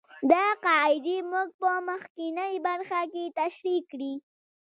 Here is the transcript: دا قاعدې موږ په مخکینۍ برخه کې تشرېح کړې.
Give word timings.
دا 0.31 0.45
قاعدې 0.65 1.17
موږ 1.31 1.49
په 1.61 1.69
مخکینۍ 1.89 2.53
برخه 2.67 3.01
کې 3.13 3.23
تشرېح 3.37 3.81
کړې. 3.91 4.13